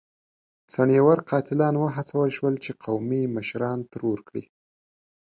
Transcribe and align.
څڼيور 0.71 1.17
قاتلان 1.29 1.75
وهڅول 1.79 2.29
شول 2.37 2.55
چې 2.63 2.71
قومي 2.83 3.23
مشران 3.35 3.79
ترور 3.91 4.19
کړي. 4.27 4.43